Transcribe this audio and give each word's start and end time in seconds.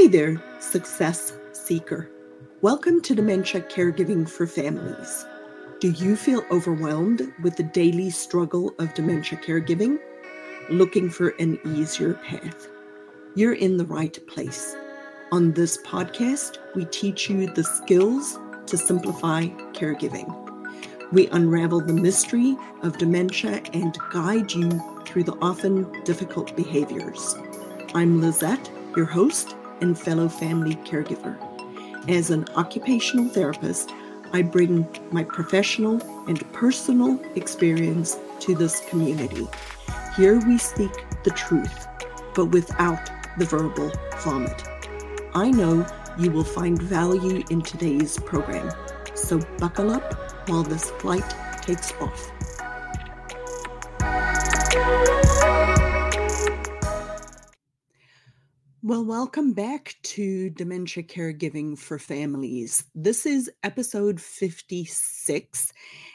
Hey 0.00 0.06
there, 0.06 0.42
success 0.60 1.34
seeker. 1.52 2.10
Welcome 2.62 3.02
to 3.02 3.14
Dementia 3.14 3.60
Caregiving 3.60 4.26
for 4.26 4.46
Families. 4.46 5.26
Do 5.78 5.90
you 5.90 6.16
feel 6.16 6.42
overwhelmed 6.50 7.30
with 7.42 7.56
the 7.56 7.64
daily 7.64 8.08
struggle 8.08 8.74
of 8.78 8.94
dementia 8.94 9.38
caregiving? 9.38 9.98
Looking 10.70 11.10
for 11.10 11.34
an 11.38 11.58
easier 11.66 12.14
path? 12.14 12.68
You're 13.34 13.52
in 13.52 13.76
the 13.76 13.84
right 13.84 14.18
place. 14.26 14.74
On 15.32 15.52
this 15.52 15.76
podcast, 15.82 16.56
we 16.74 16.86
teach 16.86 17.28
you 17.28 17.52
the 17.52 17.62
skills 17.62 18.38
to 18.68 18.78
simplify 18.78 19.48
caregiving. 19.74 20.34
We 21.12 21.26
unravel 21.26 21.82
the 21.82 21.92
mystery 21.92 22.56
of 22.82 22.96
dementia 22.96 23.62
and 23.74 23.98
guide 24.10 24.50
you 24.50 24.70
through 25.04 25.24
the 25.24 25.36
often 25.42 25.92
difficult 26.04 26.56
behaviors. 26.56 27.36
I'm 27.92 28.22
Lizette, 28.22 28.70
your 28.96 29.04
host 29.04 29.56
and 29.80 29.98
fellow 29.98 30.28
family 30.28 30.76
caregiver. 30.76 31.36
As 32.08 32.30
an 32.30 32.46
occupational 32.56 33.28
therapist, 33.28 33.92
I 34.32 34.42
bring 34.42 34.86
my 35.10 35.24
professional 35.24 36.00
and 36.28 36.52
personal 36.52 37.20
experience 37.34 38.18
to 38.40 38.54
this 38.54 38.80
community. 38.88 39.48
Here 40.16 40.38
we 40.46 40.58
speak 40.58 40.92
the 41.24 41.30
truth, 41.30 41.86
but 42.34 42.46
without 42.46 43.10
the 43.38 43.44
verbal 43.44 43.92
vomit. 44.18 44.62
I 45.34 45.50
know 45.50 45.86
you 46.18 46.30
will 46.30 46.44
find 46.44 46.80
value 46.80 47.42
in 47.50 47.62
today's 47.62 48.18
program, 48.18 48.70
so 49.14 49.38
buckle 49.58 49.90
up 49.90 50.48
while 50.48 50.62
this 50.62 50.90
flight 50.90 51.28
takes 51.62 51.92
off. 52.00 52.30
Well, 58.90 59.04
welcome 59.04 59.52
back 59.52 59.94
to 60.02 60.50
Dementia 60.50 61.04
Caregiving 61.04 61.78
for 61.78 61.96
Families. 61.96 62.82
This 62.92 63.24
is 63.24 63.48
episode 63.62 64.20
56, 64.20 65.72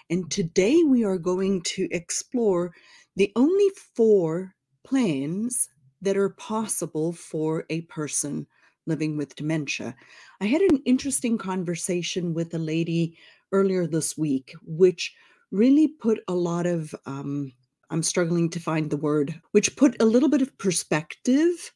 and 0.09 0.29
today 0.29 0.83
we 0.83 1.05
are 1.05 1.17
going 1.17 1.61
to 1.61 1.87
explore 1.91 2.73
the 3.15 3.31
only 3.37 3.69
four 3.95 4.55
plans 4.83 5.69
that 6.01 6.17
are 6.17 6.31
possible 6.31 7.13
for 7.13 7.63
a 7.69 7.83
person 7.83 8.45
living 8.85 9.15
with 9.15 9.37
dementia. 9.37 9.95
I 10.41 10.45
had 10.47 10.59
an 10.59 10.81
interesting 10.83 11.37
conversation 11.37 12.33
with 12.33 12.53
a 12.53 12.59
lady 12.59 13.17
earlier 13.53 13.87
this 13.87 14.17
week, 14.17 14.51
which 14.65 15.15
really 15.49 15.87
put 15.87 16.19
a 16.27 16.35
lot 16.35 16.65
of, 16.65 16.93
um, 17.05 17.53
I'm 17.89 18.03
struggling 18.03 18.49
to 18.49 18.59
find 18.59 18.89
the 18.89 18.97
word, 18.97 19.39
which 19.51 19.77
put 19.77 19.95
a 20.01 20.05
little 20.05 20.27
bit 20.27 20.41
of 20.41 20.57
perspective 20.57 21.71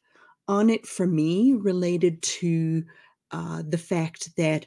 on 0.50 0.68
it 0.68 0.84
for 0.84 1.06
me 1.06 1.52
related 1.52 2.20
to 2.22 2.82
uh, 3.30 3.62
the 3.68 3.78
fact 3.78 4.36
that 4.36 4.66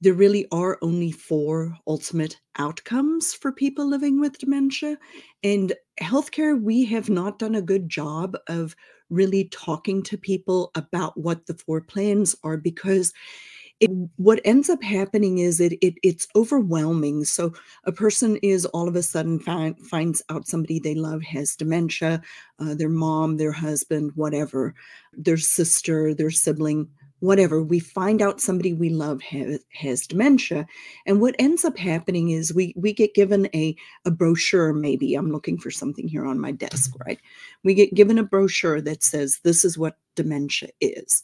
there 0.00 0.12
really 0.12 0.46
are 0.50 0.76
only 0.82 1.12
four 1.12 1.76
ultimate 1.86 2.40
outcomes 2.56 3.32
for 3.32 3.52
people 3.52 3.86
living 3.86 4.20
with 4.20 4.38
dementia. 4.38 4.98
And 5.44 5.72
healthcare, 6.00 6.60
we 6.60 6.84
have 6.86 7.08
not 7.08 7.38
done 7.38 7.54
a 7.54 7.62
good 7.62 7.88
job 7.88 8.36
of 8.48 8.74
really 9.08 9.44
talking 9.50 10.02
to 10.02 10.18
people 10.18 10.72
about 10.74 11.16
what 11.16 11.46
the 11.46 11.54
four 11.54 11.80
plans 11.80 12.34
are 12.42 12.56
because 12.56 13.12
it, 13.80 13.90
what 14.16 14.40
ends 14.44 14.68
up 14.68 14.82
happening 14.82 15.38
is 15.38 15.60
it, 15.60 15.74
it 15.80 15.94
it's 16.02 16.26
overwhelming. 16.34 17.24
So 17.24 17.52
a 17.84 17.92
person 17.92 18.36
is 18.42 18.66
all 18.66 18.88
of 18.88 18.96
a 18.96 19.02
sudden 19.02 19.38
find, 19.38 19.78
finds 19.86 20.22
out 20.30 20.48
somebody 20.48 20.78
they 20.78 20.94
love 20.94 21.22
has 21.22 21.54
dementia, 21.54 22.22
uh, 22.58 22.74
their 22.74 22.88
mom, 22.88 23.36
their 23.36 23.52
husband, 23.52 24.12
whatever, 24.16 24.74
their 25.12 25.36
sister, 25.36 26.12
their 26.12 26.30
sibling, 26.30 26.88
whatever. 27.20 27.62
We 27.62 27.78
find 27.78 28.20
out 28.20 28.40
somebody 28.40 28.74
we 28.74 28.90
love 28.90 29.22
has, 29.22 29.60
has 29.74 30.06
dementia, 30.06 30.66
and 31.06 31.20
what 31.20 31.36
ends 31.38 31.64
up 31.64 31.78
happening 31.78 32.30
is 32.30 32.54
we 32.54 32.74
we 32.76 32.92
get 32.92 33.14
given 33.14 33.48
a 33.54 33.76
a 34.04 34.10
brochure. 34.10 34.72
Maybe 34.72 35.14
I'm 35.14 35.30
looking 35.30 35.58
for 35.58 35.70
something 35.70 36.08
here 36.08 36.26
on 36.26 36.40
my 36.40 36.50
desk, 36.52 36.92
right? 37.06 37.20
We 37.62 37.74
get 37.74 37.94
given 37.94 38.18
a 38.18 38.24
brochure 38.24 38.80
that 38.80 39.04
says 39.04 39.40
this 39.44 39.64
is 39.64 39.78
what 39.78 39.96
dementia 40.16 40.70
is. 40.80 41.22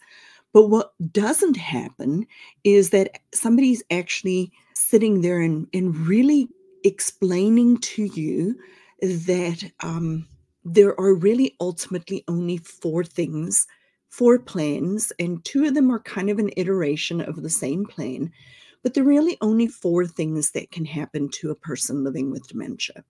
But 0.54 0.68
what 0.68 0.94
doesn't 1.12 1.56
happen 1.56 2.26
is 2.62 2.90
that 2.90 3.18
somebody's 3.34 3.82
actually 3.90 4.52
sitting 4.72 5.20
there 5.20 5.40
and, 5.40 5.66
and 5.74 5.94
really 6.06 6.48
explaining 6.84 7.78
to 7.78 8.04
you 8.04 8.56
that 9.02 9.68
um, 9.80 10.28
there 10.64 10.98
are 10.98 11.12
really 11.12 11.56
ultimately 11.60 12.22
only 12.28 12.58
four 12.58 13.02
things, 13.02 13.66
four 14.10 14.38
plans, 14.38 15.12
and 15.18 15.44
two 15.44 15.64
of 15.64 15.74
them 15.74 15.90
are 15.90 16.00
kind 16.00 16.30
of 16.30 16.38
an 16.38 16.50
iteration 16.56 17.20
of 17.20 17.42
the 17.42 17.50
same 17.50 17.84
plan. 17.84 18.30
But 18.84 18.94
there 18.94 19.02
are 19.02 19.08
really 19.08 19.36
only 19.40 19.66
four 19.66 20.06
things 20.06 20.52
that 20.52 20.70
can 20.70 20.84
happen 20.84 21.30
to 21.30 21.50
a 21.50 21.56
person 21.56 22.04
living 22.04 22.30
with 22.30 22.46
dementia. 22.46 23.02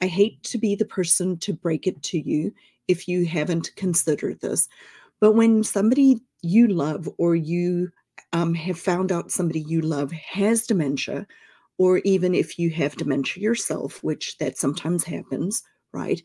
I 0.00 0.06
hate 0.06 0.40
to 0.44 0.58
be 0.58 0.76
the 0.76 0.84
person 0.84 1.38
to 1.38 1.52
break 1.52 1.88
it 1.88 2.00
to 2.04 2.20
you 2.20 2.54
if 2.86 3.08
you 3.08 3.26
haven't 3.26 3.74
considered 3.74 4.40
this, 4.40 4.68
but 5.20 5.32
when 5.32 5.62
somebody 5.64 6.20
you 6.42 6.68
love 6.68 7.08
or 7.18 7.34
you 7.34 7.90
um, 8.32 8.54
have 8.54 8.78
found 8.78 9.12
out 9.12 9.30
somebody 9.30 9.60
you 9.60 9.80
love 9.80 10.12
has 10.12 10.66
dementia, 10.66 11.26
or 11.78 11.98
even 11.98 12.34
if 12.34 12.58
you 12.58 12.70
have 12.70 12.96
dementia 12.96 13.42
yourself, 13.42 14.02
which 14.02 14.36
that 14.38 14.58
sometimes 14.58 15.04
happens, 15.04 15.62
right? 15.92 16.22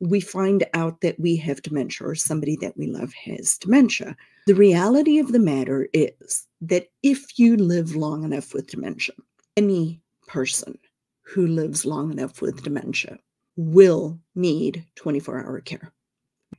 We 0.00 0.20
find 0.20 0.64
out 0.74 1.00
that 1.00 1.18
we 1.18 1.36
have 1.36 1.62
dementia 1.62 2.06
or 2.06 2.14
somebody 2.14 2.56
that 2.60 2.76
we 2.76 2.86
love 2.86 3.12
has 3.14 3.56
dementia. 3.58 4.16
The 4.46 4.54
reality 4.54 5.18
of 5.18 5.32
the 5.32 5.38
matter 5.38 5.88
is 5.92 6.46
that 6.60 6.88
if 7.02 7.38
you 7.38 7.56
live 7.56 7.96
long 7.96 8.24
enough 8.24 8.52
with 8.52 8.66
dementia, 8.66 9.14
any 9.56 10.00
person 10.26 10.78
who 11.22 11.46
lives 11.46 11.84
long 11.84 12.12
enough 12.12 12.42
with 12.42 12.62
dementia 12.62 13.18
will 13.56 14.18
need 14.34 14.84
24 14.96 15.44
hour 15.44 15.60
care. 15.60 15.92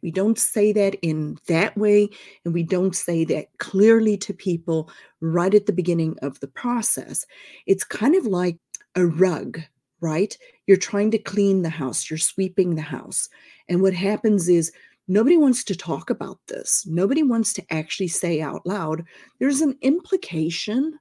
We 0.03 0.11
don't 0.11 0.37
say 0.37 0.73
that 0.73 0.95
in 1.01 1.37
that 1.47 1.75
way, 1.77 2.09
and 2.43 2.53
we 2.53 2.61
don't 2.61 2.95
say 2.95 3.23
that 3.25 3.47
clearly 3.57 4.17
to 4.17 4.33
people 4.33 4.89
right 5.21 5.55
at 5.55 5.65
the 5.65 5.73
beginning 5.73 6.17
of 6.21 6.39
the 6.41 6.47
process. 6.49 7.25
It's 7.65 7.85
kind 7.85 8.13
of 8.13 8.25
like 8.25 8.57
a 8.95 9.05
rug, 9.05 9.61
right? 10.01 10.37
You're 10.67 10.77
trying 10.77 11.09
to 11.11 11.17
clean 11.17 11.61
the 11.61 11.69
house, 11.69 12.09
you're 12.09 12.19
sweeping 12.19 12.75
the 12.75 12.81
house. 12.81 13.29
And 13.69 13.81
what 13.81 13.93
happens 13.93 14.49
is 14.49 14.73
nobody 15.07 15.37
wants 15.37 15.63
to 15.63 15.75
talk 15.75 16.09
about 16.09 16.39
this. 16.47 16.85
Nobody 16.85 17.23
wants 17.23 17.53
to 17.53 17.65
actually 17.73 18.09
say 18.09 18.41
out 18.41 18.65
loud, 18.65 19.05
there's 19.39 19.61
an 19.61 19.77
implication 19.81 20.99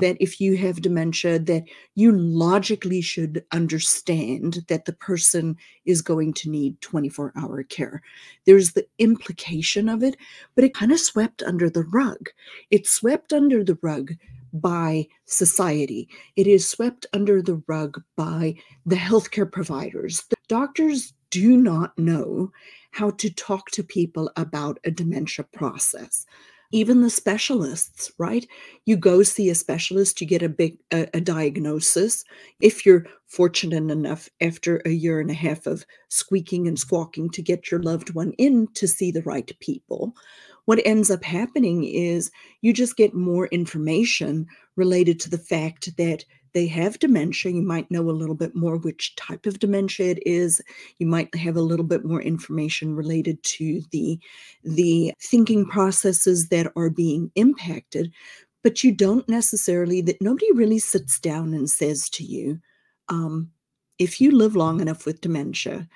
that 0.00 0.16
if 0.20 0.40
you 0.40 0.56
have 0.56 0.82
dementia 0.82 1.38
that 1.38 1.64
you 1.94 2.12
logically 2.12 3.00
should 3.00 3.44
understand 3.52 4.64
that 4.68 4.84
the 4.84 4.92
person 4.92 5.56
is 5.84 6.02
going 6.02 6.32
to 6.34 6.50
need 6.50 6.80
24 6.80 7.32
hour 7.36 7.62
care. 7.62 8.02
There's 8.44 8.72
the 8.72 8.86
implication 8.98 9.88
of 9.88 10.02
it 10.02 10.16
but 10.54 10.64
it 10.64 10.74
kind 10.74 10.92
of 10.92 11.00
swept 11.00 11.42
under 11.42 11.70
the 11.70 11.84
rug. 11.84 12.30
It's 12.70 12.90
swept 12.90 13.32
under 13.32 13.64
the 13.64 13.78
rug 13.82 14.12
by 14.52 15.06
society. 15.24 16.08
It 16.36 16.46
is 16.46 16.68
swept 16.68 17.06
under 17.12 17.42
the 17.42 17.62
rug 17.66 18.02
by 18.16 18.56
the 18.84 18.96
healthcare 18.96 19.50
providers. 19.50 20.24
The 20.30 20.36
doctors 20.48 21.12
do 21.30 21.56
not 21.56 21.96
know 21.98 22.52
how 22.92 23.10
to 23.10 23.30
talk 23.30 23.70
to 23.72 23.82
people 23.82 24.30
about 24.36 24.78
a 24.84 24.90
dementia 24.90 25.44
process 25.52 26.24
even 26.72 27.02
the 27.02 27.10
specialists 27.10 28.10
right? 28.18 28.46
You 28.84 28.96
go 28.96 29.22
see 29.22 29.50
a 29.50 29.54
specialist 29.54 30.20
you 30.20 30.26
get 30.26 30.42
a 30.42 30.48
big 30.48 30.78
a, 30.92 31.08
a, 31.14 31.20
diagnosis. 31.20 32.24
If 32.60 32.86
you're 32.86 33.06
fortunate 33.26 33.90
enough 33.90 34.28
after 34.40 34.80
a 34.84 34.90
year 34.90 35.20
and 35.20 35.30
a 35.30 35.34
half 35.34 35.66
of 35.66 35.84
squeaking 36.08 36.68
and 36.68 36.78
squawking 36.78 37.30
to 37.30 37.42
get 37.42 37.70
your 37.70 37.82
loved 37.82 38.14
one 38.14 38.32
in 38.38 38.68
to 38.74 38.86
see 38.86 39.10
the 39.10 39.22
right 39.22 39.50
people. 39.60 40.14
What 40.64 40.80
ends 40.84 41.10
up 41.10 41.22
happening 41.22 41.84
is 41.84 42.30
you 42.60 42.72
just 42.72 42.96
get 42.96 43.14
more 43.14 43.46
information 43.48 44.46
related 44.74 45.20
to 45.20 45.30
the 45.30 45.38
fact 45.38 45.96
that 45.96 46.24
they 46.52 46.66
have 46.66 46.98
dementia. 46.98 47.52
You 47.52 47.62
might 47.62 47.90
know 47.90 48.08
a 48.08 48.12
little 48.12 48.34
bit 48.34 48.54
more 48.54 48.76
which 48.76 49.14
type 49.16 49.46
of 49.46 49.58
dementia 49.58 50.10
it 50.10 50.22
is. 50.26 50.60
You 50.98 51.06
might 51.06 51.34
have 51.34 51.56
a 51.56 51.62
little 51.62 51.84
bit 51.84 52.04
more 52.04 52.22
information 52.22 52.94
related 52.94 53.42
to 53.44 53.82
the, 53.90 54.18
the 54.64 55.12
thinking 55.20 55.66
processes 55.66 56.48
that 56.48 56.72
are 56.76 56.90
being 56.90 57.30
impacted. 57.34 58.12
But 58.62 58.82
you 58.82 58.92
don't 58.92 59.28
necessarily, 59.28 60.00
that 60.02 60.20
nobody 60.20 60.50
really 60.52 60.78
sits 60.78 61.20
down 61.20 61.54
and 61.54 61.70
says 61.70 62.08
to 62.10 62.24
you, 62.24 62.60
um, 63.08 63.50
if 63.98 64.20
you 64.20 64.30
live 64.32 64.56
long 64.56 64.80
enough 64.80 65.06
with 65.06 65.20
dementia, 65.20 65.88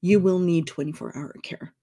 you 0.00 0.20
will 0.20 0.38
need 0.38 0.66
24 0.66 1.16
hour 1.16 1.34
care. 1.42 1.74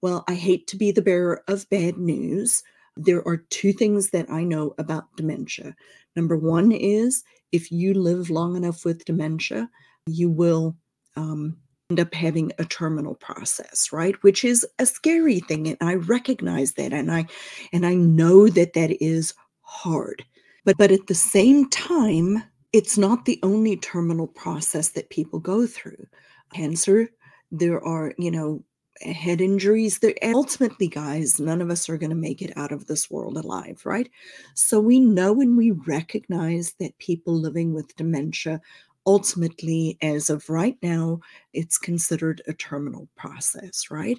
Well, 0.00 0.24
I 0.28 0.34
hate 0.34 0.66
to 0.68 0.76
be 0.76 0.90
the 0.90 1.02
bearer 1.02 1.42
of 1.48 1.68
bad 1.70 1.96
news. 1.96 2.62
There 2.96 3.26
are 3.26 3.38
two 3.38 3.72
things 3.72 4.10
that 4.10 4.30
I 4.30 4.44
know 4.44 4.74
about 4.78 5.16
dementia. 5.16 5.74
Number 6.16 6.36
one 6.36 6.72
is 6.72 7.22
if 7.52 7.70
you 7.70 7.94
live 7.94 8.30
long 8.30 8.56
enough 8.56 8.84
with 8.84 9.04
dementia, 9.04 9.68
you 10.06 10.30
will 10.30 10.76
um, 11.16 11.56
end 11.90 12.00
up 12.00 12.14
having 12.14 12.50
a 12.58 12.64
terminal 12.64 13.14
process 13.14 13.92
right? 13.92 14.14
Which 14.22 14.44
is 14.44 14.66
a 14.78 14.86
scary 14.86 15.40
thing 15.40 15.68
and 15.68 15.76
i 15.80 15.94
recognize 15.94 16.72
that 16.72 16.92
and 16.92 17.12
i 17.12 17.26
and 17.72 17.84
i 17.84 17.94
know 17.94 18.48
that 18.48 18.72
that 18.72 19.02
is 19.02 19.34
hard. 19.60 20.24
But 20.64 20.78
but 20.78 20.90
at 20.90 21.06
the 21.06 21.14
same 21.14 21.68
time 21.68 22.42
it's 22.72 22.96
not 22.96 23.26
the 23.26 23.38
only 23.42 23.76
terminal 23.76 24.26
process 24.26 24.90
that 24.90 25.10
people 25.10 25.38
go 25.38 25.66
through. 25.66 26.06
Cancer 26.54 27.10
there 27.50 27.84
are 27.84 28.14
you 28.16 28.30
know 28.30 28.64
head 29.00 29.40
injuries 29.40 29.98
there 29.98 30.14
ultimately 30.22 30.86
guys 30.86 31.40
none 31.40 31.60
of 31.62 31.70
us 31.70 31.88
are 31.88 31.98
going 31.98 32.10
to 32.10 32.16
make 32.16 32.42
it 32.42 32.56
out 32.56 32.72
of 32.72 32.86
this 32.86 33.10
world 33.10 33.36
alive 33.36 33.80
right 33.84 34.10
so 34.54 34.78
we 34.78 35.00
know 35.00 35.40
and 35.40 35.56
we 35.56 35.70
recognize 35.70 36.74
that 36.78 36.96
people 36.98 37.34
living 37.34 37.72
with 37.72 37.96
dementia 37.96 38.60
ultimately, 39.06 39.98
as 40.02 40.30
of 40.30 40.48
right 40.48 40.76
now, 40.82 41.20
it's 41.52 41.78
considered 41.78 42.42
a 42.46 42.52
terminal 42.52 43.08
process, 43.16 43.90
right? 43.90 44.18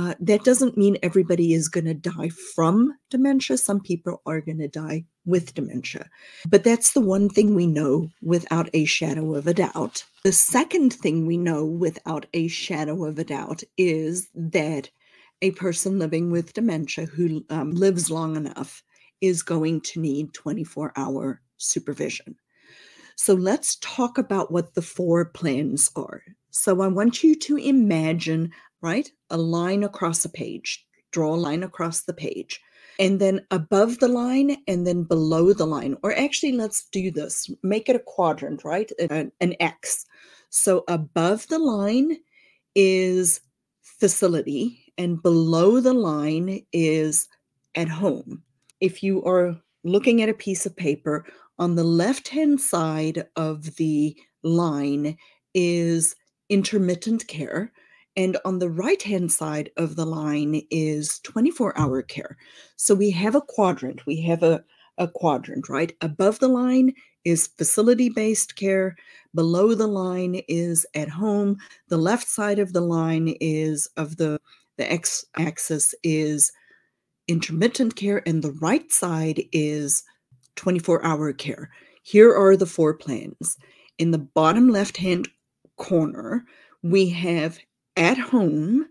Uh, 0.00 0.14
that 0.18 0.44
doesn't 0.44 0.78
mean 0.78 0.96
everybody 1.02 1.52
is 1.52 1.68
going 1.68 1.84
to 1.84 1.92
die 1.92 2.30
from 2.54 2.94
dementia. 3.10 3.58
Some 3.58 3.80
people 3.80 4.22
are 4.24 4.40
going 4.40 4.56
to 4.56 4.68
die 4.68 5.04
with 5.26 5.52
dementia. 5.52 6.08
But 6.48 6.64
that's 6.64 6.92
the 6.92 7.02
one 7.02 7.28
thing 7.28 7.54
we 7.54 7.66
know 7.66 8.08
without 8.22 8.70
a 8.72 8.86
shadow 8.86 9.34
of 9.34 9.46
a 9.46 9.52
doubt. 9.52 10.04
The 10.24 10.32
second 10.32 10.94
thing 10.94 11.26
we 11.26 11.36
know 11.36 11.66
without 11.66 12.24
a 12.32 12.48
shadow 12.48 13.04
of 13.04 13.18
a 13.18 13.24
doubt 13.24 13.62
is 13.76 14.28
that 14.34 14.88
a 15.42 15.50
person 15.50 15.98
living 15.98 16.30
with 16.30 16.54
dementia 16.54 17.04
who 17.04 17.44
um, 17.50 17.72
lives 17.72 18.10
long 18.10 18.36
enough 18.36 18.82
is 19.20 19.42
going 19.42 19.82
to 19.82 20.00
need 20.00 20.32
24 20.32 20.94
hour 20.96 21.42
supervision. 21.58 22.36
So 23.16 23.34
let's 23.34 23.76
talk 23.82 24.16
about 24.16 24.50
what 24.50 24.72
the 24.72 24.82
four 24.82 25.26
plans 25.26 25.90
are. 25.94 26.22
So 26.50 26.80
I 26.80 26.88
want 26.88 27.22
you 27.22 27.34
to 27.34 27.56
imagine, 27.56 28.52
right, 28.80 29.10
a 29.30 29.36
line 29.36 29.84
across 29.84 30.24
a 30.24 30.28
page. 30.28 30.86
Draw 31.12 31.34
a 31.34 31.36
line 31.36 31.62
across 31.62 32.02
the 32.02 32.14
page. 32.14 32.60
And 32.98 33.18
then 33.20 33.46
above 33.50 33.98
the 33.98 34.08
line 34.08 34.58
and 34.68 34.86
then 34.86 35.04
below 35.04 35.52
the 35.52 35.66
line. 35.66 35.96
Or 36.02 36.16
actually, 36.16 36.52
let's 36.52 36.86
do 36.90 37.10
this. 37.10 37.50
Make 37.62 37.88
it 37.88 37.96
a 37.96 38.00
quadrant, 38.00 38.62
right? 38.64 38.90
An, 39.10 39.32
an 39.40 39.54
X. 39.58 40.06
So 40.50 40.84
above 40.88 41.46
the 41.48 41.58
line 41.58 42.18
is 42.74 43.40
facility, 43.82 44.92
and 44.98 45.22
below 45.22 45.80
the 45.80 45.94
line 45.94 46.64
is 46.72 47.28
at 47.74 47.88
home. 47.88 48.42
If 48.80 49.02
you 49.02 49.24
are 49.24 49.56
looking 49.84 50.22
at 50.22 50.28
a 50.28 50.34
piece 50.34 50.66
of 50.66 50.76
paper, 50.76 51.24
on 51.58 51.74
the 51.74 51.84
left 51.84 52.28
hand 52.28 52.60
side 52.60 53.26
of 53.36 53.76
the 53.76 54.16
line 54.42 55.16
is 55.54 56.14
intermittent 56.50 57.26
care. 57.28 57.72
And 58.16 58.36
on 58.44 58.58
the 58.58 58.68
right 58.68 59.00
hand 59.02 59.32
side 59.32 59.70
of 59.76 59.96
the 59.96 60.04
line 60.04 60.62
is 60.70 61.20
24 61.20 61.78
hour 61.78 62.02
care. 62.02 62.36
So 62.76 62.94
we 62.94 63.10
have 63.12 63.34
a 63.34 63.40
quadrant. 63.40 64.04
We 64.04 64.20
have 64.22 64.42
a, 64.42 64.62
a 64.98 65.08
quadrant, 65.08 65.68
right? 65.68 65.96
Above 66.02 66.40
the 66.40 66.48
line 66.48 66.92
is 67.24 67.46
facility 67.46 68.08
based 68.08 68.56
care. 68.56 68.96
Below 69.34 69.74
the 69.74 69.86
line 69.86 70.42
is 70.48 70.84
at 70.94 71.08
home. 71.08 71.58
The 71.88 71.98
left 71.98 72.28
side 72.28 72.58
of 72.58 72.72
the 72.72 72.80
line 72.80 73.36
is 73.40 73.88
of 73.96 74.16
the, 74.16 74.40
the 74.76 74.90
x 74.90 75.24
axis 75.36 75.94
is 76.02 76.52
intermittent 77.28 77.94
care, 77.94 78.22
and 78.26 78.42
the 78.42 78.52
right 78.52 78.90
side 78.90 79.44
is 79.52 80.02
24 80.56 81.04
hour 81.04 81.32
care. 81.32 81.70
Here 82.02 82.34
are 82.34 82.56
the 82.56 82.66
four 82.66 82.94
plans. 82.94 83.56
In 83.98 84.10
the 84.10 84.18
bottom 84.18 84.68
left 84.68 84.96
hand 84.96 85.28
corner, 85.80 86.44
we 86.82 87.08
have 87.08 87.58
at 87.96 88.18
home 88.18 88.86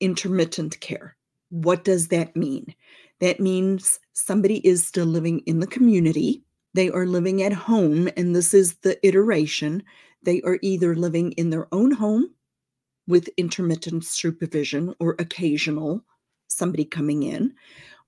intermittent 0.00 0.80
care. 0.80 1.16
What 1.50 1.84
does 1.84 2.08
that 2.08 2.34
mean? 2.34 2.74
That 3.20 3.38
means 3.38 4.00
somebody 4.14 4.66
is 4.66 4.84
still 4.84 5.06
living 5.06 5.40
in 5.40 5.60
the 5.60 5.66
community. 5.66 6.42
They 6.74 6.90
are 6.90 7.06
living 7.06 7.42
at 7.42 7.52
home, 7.52 8.08
and 8.16 8.34
this 8.34 8.54
is 8.54 8.76
the 8.76 8.98
iteration. 9.06 9.82
They 10.22 10.40
are 10.42 10.58
either 10.62 10.96
living 10.96 11.32
in 11.32 11.50
their 11.50 11.68
own 11.72 11.92
home 11.92 12.30
with 13.06 13.28
intermittent 13.36 14.04
supervision 14.04 14.94
or 14.98 15.14
occasional 15.18 16.02
somebody 16.48 16.84
coming 16.84 17.22
in, 17.22 17.52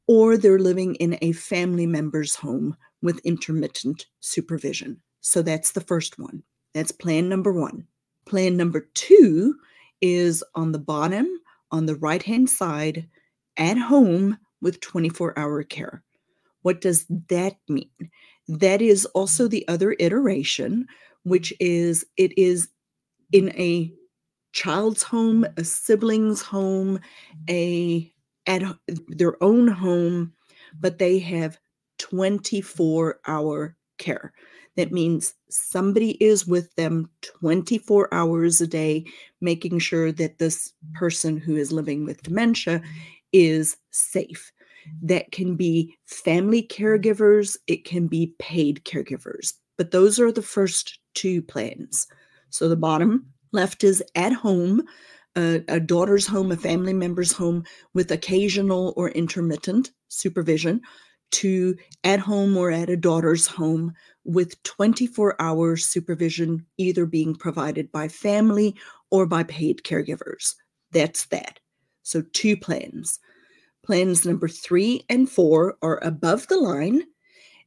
or 0.06 0.36
they're 0.36 0.58
living 0.58 0.94
in 0.96 1.18
a 1.20 1.32
family 1.32 1.86
member's 1.86 2.34
home 2.34 2.76
with 3.02 3.18
intermittent 3.20 4.06
supervision. 4.20 5.00
So 5.20 5.42
that's 5.42 5.72
the 5.72 5.80
first 5.80 6.18
one. 6.18 6.42
That's 6.72 6.92
plan 6.92 7.28
number 7.28 7.52
one. 7.52 7.86
Plan 8.26 8.56
number 8.56 8.88
two 8.94 9.56
is 10.00 10.42
on 10.54 10.72
the 10.72 10.78
bottom, 10.78 11.26
on 11.70 11.86
the 11.86 11.96
right 11.96 12.22
hand 12.22 12.48
side, 12.48 13.08
at 13.56 13.78
home 13.78 14.38
with 14.60 14.80
24 14.80 15.38
hour 15.38 15.62
care. 15.62 16.02
What 16.62 16.80
does 16.80 17.06
that 17.28 17.56
mean? 17.68 17.90
That 18.48 18.80
is 18.82 19.04
also 19.06 19.48
the 19.48 19.66
other 19.68 19.96
iteration, 19.98 20.86
which 21.22 21.52
is 21.60 22.04
it 22.16 22.36
is 22.38 22.68
in 23.32 23.50
a 23.50 23.92
child's 24.52 25.02
home, 25.02 25.44
a 25.56 25.64
sibling's 25.64 26.40
home, 26.40 27.00
a 27.50 28.10
at 28.46 28.62
their 29.08 29.42
own 29.42 29.68
home, 29.68 30.32
but 30.78 30.98
they 30.98 31.18
have 31.18 31.58
24 31.98 33.20
hour 33.26 33.76
care. 33.98 34.32
That 34.76 34.92
means 34.92 35.34
somebody 35.50 36.12
is 36.22 36.46
with 36.46 36.74
them 36.74 37.08
24 37.40 38.12
hours 38.12 38.60
a 38.60 38.66
day, 38.66 39.04
making 39.40 39.78
sure 39.78 40.10
that 40.12 40.38
this 40.38 40.72
person 40.94 41.36
who 41.36 41.56
is 41.56 41.72
living 41.72 42.04
with 42.04 42.22
dementia 42.22 42.82
is 43.32 43.76
safe. 43.90 44.52
That 45.02 45.32
can 45.32 45.56
be 45.56 45.96
family 46.06 46.62
caregivers, 46.62 47.56
it 47.66 47.84
can 47.84 48.06
be 48.06 48.34
paid 48.38 48.84
caregivers, 48.84 49.54
but 49.78 49.92
those 49.92 50.20
are 50.20 50.32
the 50.32 50.42
first 50.42 50.98
two 51.14 51.40
plans. 51.40 52.06
So 52.50 52.68
the 52.68 52.76
bottom 52.76 53.26
left 53.52 53.82
is 53.82 54.02
at 54.14 54.32
home, 54.32 54.82
a, 55.36 55.62
a 55.68 55.80
daughter's 55.80 56.26
home, 56.26 56.52
a 56.52 56.56
family 56.56 56.92
member's 56.92 57.32
home 57.32 57.64
with 57.94 58.10
occasional 58.10 58.92
or 58.96 59.10
intermittent 59.10 59.90
supervision 60.08 60.80
to 61.34 61.76
at 62.02 62.20
home 62.20 62.56
or 62.56 62.70
at 62.70 62.88
a 62.88 62.96
daughter's 62.96 63.46
home 63.46 63.92
with 64.24 64.62
24 64.62 65.40
hour 65.40 65.76
supervision, 65.76 66.64
either 66.78 67.06
being 67.06 67.34
provided 67.34 67.90
by 67.92 68.08
family 68.08 68.74
or 69.10 69.26
by 69.26 69.42
paid 69.42 69.82
caregivers. 69.82 70.54
That's 70.92 71.26
that. 71.26 71.60
So, 72.02 72.22
two 72.32 72.56
plans. 72.56 73.18
Plans 73.84 74.24
number 74.24 74.48
three 74.48 75.04
and 75.08 75.28
four 75.28 75.76
are 75.82 76.02
above 76.02 76.48
the 76.48 76.56
line. 76.56 77.02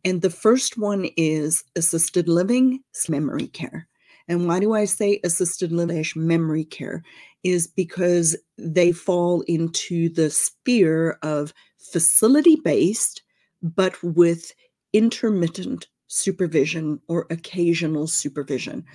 And 0.03 0.21
the 0.21 0.29
first 0.29 0.77
one 0.77 1.09
is 1.17 1.63
assisted 1.75 2.27
living 2.27 2.79
memory 3.09 3.47
care. 3.47 3.87
And 4.27 4.47
why 4.47 4.59
do 4.59 4.73
I 4.73 4.85
say 4.85 5.19
assisted 5.23 5.71
living 5.71 6.05
memory 6.15 6.65
care? 6.65 7.03
Is 7.43 7.67
because 7.67 8.35
they 8.57 8.91
fall 8.91 9.41
into 9.41 10.09
the 10.09 10.29
sphere 10.29 11.17
of 11.21 11.53
facility 11.91 12.57
based 12.63 13.21
but 13.61 14.01
with 14.03 14.51
intermittent 14.93 15.87
supervision 16.07 16.99
or 17.07 17.27
occasional 17.29 18.07
supervision. 18.07 18.85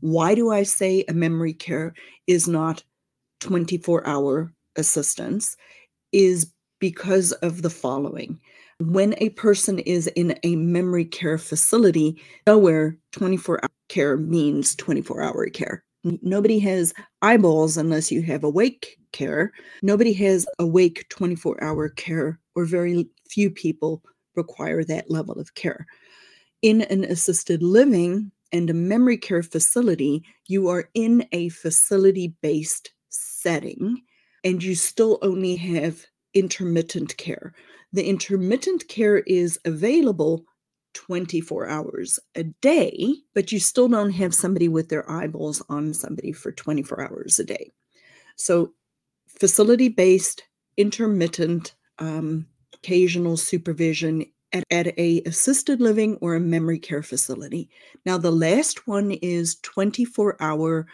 Why 0.00 0.34
do 0.34 0.50
I 0.50 0.62
say 0.62 1.04
a 1.08 1.12
memory 1.12 1.52
care 1.52 1.94
is 2.26 2.48
not 2.48 2.82
24 3.40 4.06
hour 4.06 4.52
assistance? 4.76 5.56
Is 6.12 6.52
because 6.82 7.32
of 7.32 7.62
the 7.62 7.70
following. 7.70 8.40
When 8.80 9.14
a 9.18 9.28
person 9.30 9.78
is 9.78 10.08
in 10.08 10.36
a 10.42 10.56
memory 10.56 11.04
care 11.04 11.38
facility, 11.38 12.20
nowhere 12.46 12.98
24 13.12 13.62
hour 13.62 13.70
care 13.88 14.16
means 14.16 14.74
24 14.74 15.22
hour 15.22 15.46
care. 15.46 15.84
Nobody 16.02 16.58
has 16.58 16.92
eyeballs 17.22 17.76
unless 17.76 18.10
you 18.10 18.22
have 18.22 18.42
awake 18.42 18.96
care. 19.12 19.52
Nobody 19.82 20.12
has 20.14 20.44
awake 20.58 21.06
24 21.10 21.62
hour 21.62 21.88
care, 21.90 22.40
or 22.56 22.64
very 22.64 23.08
few 23.32 23.50
people 23.50 24.02
require 24.34 24.84
that 24.84 25.10
level 25.10 25.38
of 25.38 25.54
care. 25.54 25.86
In 26.62 26.82
an 26.82 27.04
assisted 27.04 27.62
living 27.62 28.30
and 28.52 28.70
a 28.70 28.74
memory 28.74 29.16
care 29.16 29.42
facility, 29.42 30.24
you 30.46 30.68
are 30.68 30.88
in 30.94 31.26
a 31.32 31.48
facility 31.48 32.34
based 32.42 32.92
setting 33.08 34.02
and 34.44 34.62
you 34.62 34.74
still 34.74 35.18
only 35.22 35.56
have 35.56 36.04
intermittent 36.34 37.16
care. 37.16 37.54
The 37.92 38.06
intermittent 38.06 38.88
care 38.88 39.18
is 39.18 39.58
available 39.64 40.44
24 40.94 41.68
hours 41.68 42.18
a 42.34 42.44
day, 42.44 43.14
but 43.34 43.52
you 43.52 43.58
still 43.58 43.88
don't 43.88 44.12
have 44.12 44.34
somebody 44.34 44.68
with 44.68 44.88
their 44.88 45.10
eyeballs 45.10 45.62
on 45.68 45.94
somebody 45.94 46.32
for 46.32 46.52
24 46.52 47.02
hours 47.02 47.38
a 47.38 47.44
day. 47.44 47.70
So, 48.36 48.72
facility 49.26 49.88
based, 49.88 50.42
intermittent 50.76 51.74
um, 51.98 52.46
occasional 52.82 53.36
supervision 53.36 54.24
at, 54.52 54.64
at 54.70 54.98
a 54.98 55.22
assisted 55.24 55.80
living 55.80 56.16
or 56.20 56.34
a 56.34 56.40
memory 56.40 56.78
care 56.78 57.02
facility. 57.02 57.70
Now 58.04 58.18
the 58.18 58.32
last 58.32 58.86
one 58.86 59.12
is 59.12 59.56
24 59.62 60.36
hour 60.40 60.86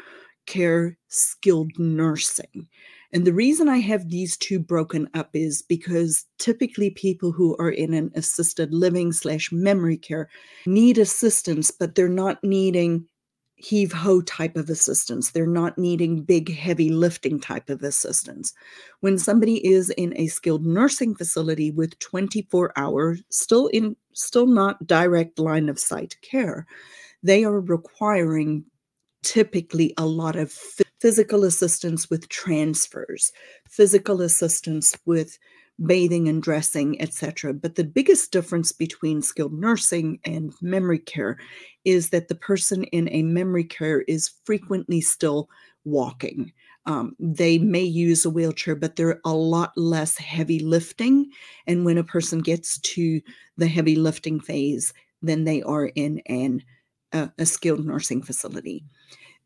care 0.46 0.96
skilled 1.08 1.72
nursing. 1.78 2.68
And 3.12 3.26
the 3.26 3.32
reason 3.32 3.70
I 3.70 3.78
have 3.78 4.10
these 4.10 4.36
two 4.36 4.58
broken 4.58 5.08
up 5.14 5.30
is 5.32 5.62
because 5.62 6.26
typically 6.38 6.90
people 6.90 7.32
who 7.32 7.56
are 7.58 7.70
in 7.70 7.94
an 7.94 8.10
assisted 8.14 8.74
living 8.74 9.12
slash 9.12 9.50
memory 9.50 9.96
care 9.96 10.28
need 10.66 10.98
assistance, 10.98 11.70
but 11.70 11.94
they're 11.94 12.08
not 12.08 12.42
needing 12.44 13.06
heave 13.58 13.92
ho 13.92 14.20
type 14.22 14.56
of 14.56 14.70
assistance. 14.70 15.30
They're 15.30 15.46
not 15.46 15.76
needing 15.76 16.22
big, 16.22 16.54
heavy 16.54 16.90
lifting 16.90 17.40
type 17.40 17.68
of 17.68 17.82
assistance. 17.82 18.54
When 19.00 19.18
somebody 19.18 19.66
is 19.66 19.90
in 19.90 20.16
a 20.16 20.28
skilled 20.28 20.64
nursing 20.64 21.14
facility 21.14 21.72
with 21.72 21.98
24 21.98 22.72
hours, 22.76 23.22
still 23.30 23.66
in 23.68 23.96
still 24.12 24.46
not 24.46 24.86
direct 24.86 25.38
line 25.38 25.68
of 25.68 25.78
sight 25.78 26.16
care, 26.22 26.66
they 27.22 27.44
are 27.44 27.60
requiring 27.60 28.64
typically 29.22 29.92
a 29.98 30.06
lot 30.06 30.36
of 30.36 30.52
physical 31.00 31.44
assistance 31.44 32.08
with 32.08 32.28
transfers, 32.28 33.32
physical 33.68 34.22
assistance 34.22 34.96
with 35.04 35.38
bathing 35.84 36.28
and 36.28 36.42
dressing, 36.42 37.00
etc. 37.00 37.54
But 37.54 37.76
the 37.76 37.84
biggest 37.84 38.32
difference 38.32 38.72
between 38.72 39.22
skilled 39.22 39.52
nursing 39.52 40.18
and 40.24 40.52
memory 40.60 40.98
care 40.98 41.38
is 41.84 42.10
that 42.10 42.28
the 42.28 42.34
person 42.34 42.84
in 42.84 43.08
a 43.10 43.22
memory 43.22 43.64
care 43.64 44.02
is 44.02 44.32
frequently 44.44 45.00
still 45.00 45.48
walking. 45.84 46.52
Um, 46.86 47.14
they 47.18 47.58
may 47.58 47.82
use 47.82 48.24
a 48.24 48.30
wheelchair, 48.30 48.74
but 48.74 48.96
they're 48.96 49.20
a 49.24 49.34
lot 49.34 49.72
less 49.76 50.16
heavy 50.16 50.58
lifting. 50.58 51.30
And 51.66 51.84
when 51.84 51.98
a 51.98 52.04
person 52.04 52.40
gets 52.40 52.78
to 52.80 53.20
the 53.56 53.68
heavy 53.68 53.94
lifting 53.94 54.40
phase, 54.40 54.92
then 55.20 55.44
they 55.44 55.62
are 55.62 55.86
in 55.86 56.20
an, 56.26 56.62
uh, 57.12 57.28
a 57.38 57.46
skilled 57.46 57.84
nursing 57.84 58.22
facility. 58.22 58.84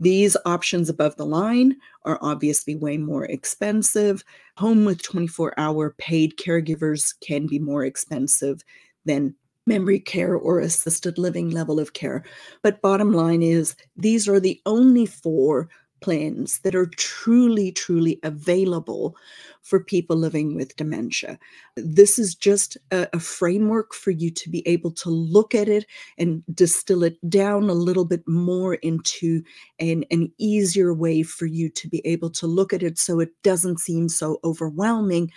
These 0.00 0.36
options 0.46 0.88
above 0.88 1.16
the 1.16 1.26
line 1.26 1.76
are 2.04 2.18
obviously 2.20 2.74
way 2.76 2.96
more 2.96 3.24
expensive. 3.24 4.24
Home 4.58 4.84
with 4.84 5.02
24 5.02 5.54
hour 5.58 5.94
paid 5.98 6.36
caregivers 6.36 7.14
can 7.20 7.46
be 7.46 7.58
more 7.58 7.84
expensive 7.84 8.62
than 9.04 9.34
memory 9.66 10.00
care 10.00 10.34
or 10.34 10.58
assisted 10.58 11.18
living 11.18 11.50
level 11.50 11.78
of 11.78 11.92
care. 11.92 12.24
But 12.62 12.82
bottom 12.82 13.12
line 13.12 13.42
is, 13.42 13.76
these 13.96 14.28
are 14.28 14.40
the 14.40 14.60
only 14.66 15.06
four 15.06 15.68
plans 16.02 16.58
that 16.60 16.74
are 16.74 16.86
truly, 16.86 17.72
truly 17.72 18.18
available 18.22 19.16
for 19.62 19.82
people 19.82 20.16
living 20.16 20.56
with 20.56 20.76
dementia. 20.76 21.38
This 21.76 22.18
is 22.18 22.34
just 22.34 22.76
a, 22.90 23.08
a, 23.12 23.20
framework 23.20 23.94
for 23.94 24.10
you 24.10 24.30
to 24.32 24.50
be 24.50 24.66
able 24.66 24.90
to 24.90 25.08
look 25.08 25.54
at 25.54 25.68
it 25.68 25.86
and 26.18 26.42
distill 26.52 27.04
it 27.04 27.16
down 27.30 27.70
a 27.70 27.74
little 27.74 28.04
bit 28.04 28.26
more 28.26 28.74
into 28.74 29.42
an, 29.78 30.04
an 30.10 30.32
easier 30.38 30.92
way 30.92 31.22
for 31.22 31.46
you 31.46 31.68
to 31.70 31.88
be 31.88 32.04
able 32.04 32.30
to 32.30 32.46
look 32.46 32.72
at 32.72 32.82
it 32.82 32.98
so 32.98 33.20
it 33.20 33.30
doesn't 33.44 33.78
seem 33.78 34.08
so 34.08 34.40
overwhelming 34.42 35.30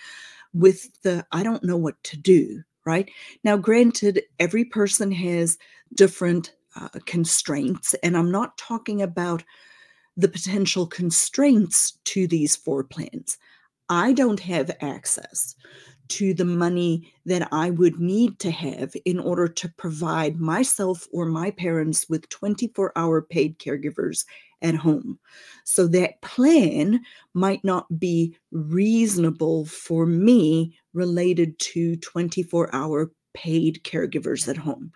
with 0.53 1.01
the 1.03 1.25
I 1.31 1.43
don't 1.43 1.63
know 1.63 1.77
what 1.77 2.01
to 2.05 2.17
do, 2.17 2.63
right? 2.85 3.09
Now, 3.43 3.57
granted, 3.57 4.23
every 4.39 4.65
person 4.65 5.11
has 5.11 5.57
different 5.93 6.55
uh, 6.75 6.89
constraints, 7.05 7.93
and 7.95 8.17
I'm 8.17 8.31
not 8.31 8.57
talking 8.57 9.01
about 9.01 9.43
the 10.17 10.27
potential 10.27 10.87
constraints 10.87 11.97
to 12.05 12.27
these 12.27 12.55
four 12.55 12.83
plans. 12.83 13.37
I 13.89 14.13
don't 14.13 14.39
have 14.39 14.75
access 14.81 15.55
to 16.07 16.33
the 16.33 16.45
money 16.45 17.11
that 17.25 17.47
I 17.51 17.71
would 17.71 17.99
need 17.99 18.39
to 18.39 18.51
have 18.51 18.95
in 19.05 19.19
order 19.19 19.47
to 19.47 19.69
provide 19.77 20.39
myself 20.39 21.07
or 21.11 21.25
my 21.25 21.51
parents 21.51 22.07
with 22.09 22.29
24 22.29 22.91
hour 22.95 23.21
paid 23.21 23.57
caregivers 23.59 24.25
at 24.61 24.75
home. 24.75 25.19
So 25.63 25.87
that 25.87 26.21
plan 26.21 27.01
might 27.33 27.63
not 27.63 27.99
be 27.99 28.37
reasonable 28.51 29.65
for 29.65 30.05
me 30.05 30.77
related 30.93 31.57
to 31.59 31.95
24 31.97 32.73
hour 32.73 33.11
paid 33.33 33.83
caregivers 33.83 34.47
at 34.47 34.57
home. 34.57 34.91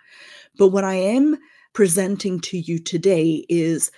But 0.58 0.70
what 0.70 0.84
I 0.84 0.96
am 0.96 1.38
presenting 1.74 2.40
to 2.42 2.58
you 2.58 2.80
today 2.80 3.46
is 3.50 3.92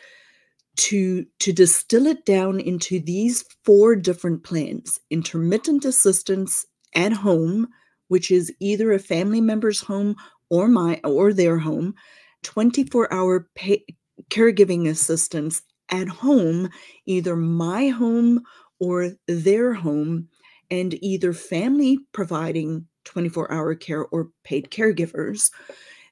to 0.82 1.24
to 1.38 1.54
distill 1.54 2.08
it 2.08 2.26
down 2.26 2.60
into 2.60 3.00
these 3.00 3.46
four 3.64 3.96
different 3.96 4.44
plans 4.44 5.00
intermittent 5.12 5.86
assistance 5.86 6.66
at 6.96 7.14
home 7.14 7.68
which 8.08 8.32
is 8.32 8.52
either 8.60 8.92
a 8.92 8.98
family 8.98 9.40
member's 9.40 9.80
home 9.80 10.16
or 10.50 10.68
my 10.68 11.00
or 11.04 11.34
their 11.34 11.60
home 11.60 11.94
24 12.42 13.14
hour 13.14 13.48
pay, 13.54 13.86
caregiving 14.32 14.90
assistance 14.90 15.62
at 15.90 16.08
home 16.08 16.68
either 17.06 17.36
my 17.36 17.90
home 17.90 18.42
or 18.80 19.12
their 19.28 19.76
home 19.76 20.28
and 20.72 20.96
either 21.04 21.32
family 21.32 22.00
providing 22.12 22.88
24 23.06 23.52
hour 23.52 23.76
care 23.76 24.06
or 24.08 24.30
paid 24.44 24.72
caregivers 24.72 25.52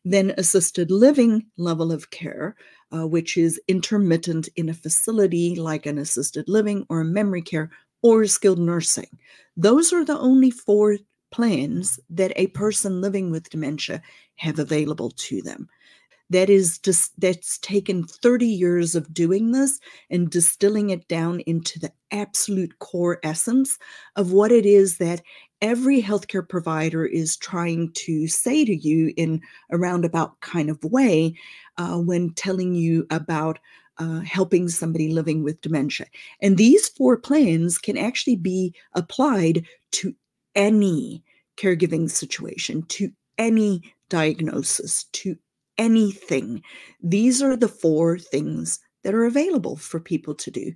then 0.05 0.31
assisted 0.37 0.91
living 0.91 1.43
level 1.57 1.91
of 1.91 2.11
care 2.11 2.55
uh, 2.93 3.07
which 3.07 3.37
is 3.37 3.61
intermittent 3.67 4.49
in 4.55 4.69
a 4.69 4.73
facility 4.73 5.55
like 5.55 5.85
an 5.85 5.97
assisted 5.97 6.47
living 6.47 6.85
or 6.89 7.01
a 7.01 7.05
memory 7.05 7.41
care 7.41 7.69
or 8.01 8.25
skilled 8.25 8.59
nursing. 8.59 9.19
Those 9.57 9.91
are 9.93 10.05
the 10.05 10.17
only 10.17 10.51
four 10.51 10.97
plans 11.31 11.99
that 12.09 12.33
a 12.35 12.47
person 12.47 13.01
living 13.01 13.29
with 13.29 13.49
dementia 13.49 14.01
have 14.35 14.59
available 14.59 15.11
to 15.11 15.41
them. 15.41 15.67
That 16.31 16.49
is 16.49 16.77
just 16.77 17.19
that's 17.19 17.57
taken 17.57 18.03
30 18.03 18.45
years 18.45 18.95
of 18.95 19.13
doing 19.13 19.51
this 19.51 19.79
and 20.11 20.29
distilling 20.29 20.91
it 20.91 21.07
down 21.07 21.39
into 21.41 21.79
the 21.79 21.91
absolute 22.11 22.77
core 22.79 23.19
essence 23.23 23.79
of 24.15 24.31
what 24.31 24.51
it 24.51 24.65
is 24.65 24.97
that 24.97 25.23
every 25.61 26.01
healthcare 26.01 26.47
provider 26.47 27.05
is 27.05 27.35
trying 27.35 27.91
to 27.93 28.27
say 28.27 28.63
to 28.63 28.75
you 28.75 29.11
in 29.17 29.41
a 29.71 29.77
roundabout 29.77 30.39
kind 30.41 30.69
of 30.69 30.83
way 30.83 31.35
uh, 31.79 31.97
when 31.97 32.31
telling 32.33 32.75
you 32.75 33.07
about 33.09 33.57
uh, 33.97 34.19
helping 34.19 34.69
somebody 34.69 35.11
living 35.11 35.43
with 35.43 35.61
dementia. 35.61 36.05
And 36.41 36.57
these 36.57 36.87
four 36.87 37.17
plans 37.17 37.77
can 37.77 37.97
actually 37.97 38.35
be 38.35 38.73
applied 38.93 39.65
to 39.93 40.13
any 40.55 41.23
caregiving 41.57 42.09
situation, 42.09 42.83
to 42.83 43.11
any 43.37 43.81
diagnosis, 44.09 45.05
to 45.13 45.35
anything. 45.77 46.61
These 47.01 47.41
are 47.41 47.55
the 47.55 47.67
four 47.67 48.19
things 48.19 48.79
that 49.03 49.13
are 49.13 49.25
available 49.25 49.77
for 49.77 49.99
people 49.99 50.35
to 50.35 50.51
do. 50.51 50.73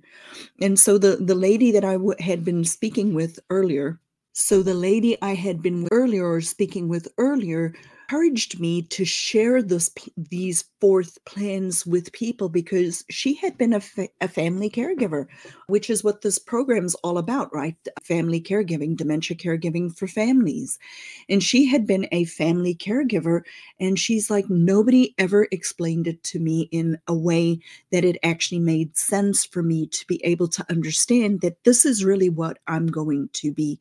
And 0.60 0.78
so 0.78 0.96
the, 0.98 1.16
the 1.16 1.34
lady 1.34 1.70
that 1.72 1.84
I 1.84 1.94
w- 1.94 2.14
had 2.20 2.44
been 2.44 2.64
speaking 2.64 3.14
with 3.14 3.38
earlier, 3.50 4.00
so 4.32 4.62
the 4.62 4.74
lady 4.74 5.20
I 5.22 5.34
had 5.34 5.62
been 5.62 5.86
earlier 5.92 6.26
or 6.26 6.40
speaking 6.40 6.88
with 6.88 7.08
earlier 7.18 7.74
encouraged 8.04 8.60
me 8.60 8.82
to 8.82 9.04
share 9.04 9.62
this 9.62 9.90
these 10.16 10.64
fourth 10.80 11.18
plans 11.24 11.86
with 11.86 12.12
people 12.12 12.48
because 12.48 13.04
she 13.08 13.34
had 13.34 13.56
been 13.56 13.72
a, 13.72 13.80
fa- 13.80 14.08
a 14.20 14.28
family 14.28 14.68
caregiver, 14.68 15.26
which 15.68 15.88
is 15.88 16.04
what 16.04 16.20
this 16.20 16.38
program's 16.38 16.94
all 16.96 17.16
about, 17.16 17.52
right? 17.54 17.76
Family 18.02 18.40
caregiving, 18.40 18.96
dementia 18.96 19.36
caregiving 19.36 19.96
for 19.96 20.06
families. 20.06 20.78
And 21.28 21.42
she 21.42 21.64
had 21.64 21.86
been 21.86 22.06
a 22.12 22.24
family 22.24 22.74
caregiver 22.74 23.42
and 23.80 23.98
she's 23.98 24.30
like 24.30 24.50
nobody 24.50 25.14
ever 25.18 25.48
explained 25.50 26.06
it 26.06 26.22
to 26.24 26.38
me 26.38 26.68
in 26.72 26.98
a 27.08 27.14
way 27.14 27.58
that 27.90 28.04
it 28.04 28.18
actually 28.22 28.60
made 28.60 28.96
sense 28.96 29.46
for 29.46 29.62
me 29.62 29.86
to 29.86 30.06
be 30.06 30.22
able 30.24 30.48
to 30.48 30.66
understand 30.68 31.40
that 31.40 31.62
this 31.64 31.86
is 31.86 32.04
really 32.04 32.28
what 32.28 32.58
I'm 32.66 32.86
going 32.86 33.30
to 33.34 33.50
be 33.50 33.78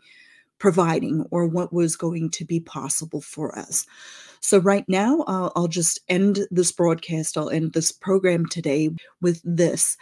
providing 0.63 1.25
or 1.29 1.46
what 1.46 1.74
was 1.74 1.98
going 1.98 2.29
to 2.29 2.46
be 2.46 2.58
possible 2.58 3.20
for 3.20 3.60
us. 3.60 3.86
So, 4.39 4.60
right 4.60 4.86
now, 4.88 5.20
uh, 5.27 5.50
I'll 5.58 5.67
just 5.67 6.00
end 6.08 6.48
this 6.51 6.72
broadcast, 6.72 7.38
I'll 7.38 7.50
end 7.50 7.74
this 7.74 7.91
program 7.91 8.46
today 8.46 8.91
with 9.20 9.41
this. 9.43 9.98